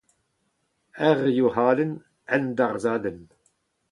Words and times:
Ur 1.07 1.17
youc'hadenn, 1.37 1.93
un 2.35 2.43
darzhadenn. 2.57 3.21